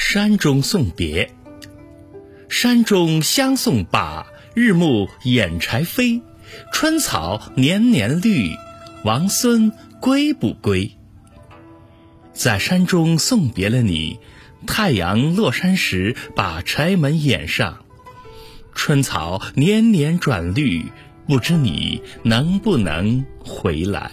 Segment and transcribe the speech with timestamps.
[0.00, 1.34] 山中送别。
[2.48, 4.24] 山中相送罢
[4.54, 6.22] 日暮掩柴扉
[6.72, 8.54] 春草年年绿
[9.02, 10.92] 王孙归不归？
[12.32, 14.20] 在山中送别了你
[14.68, 17.84] 太阳落山时把柴门掩上。
[18.76, 20.86] 春草年年转绿
[21.26, 24.12] 不知你能不能回来？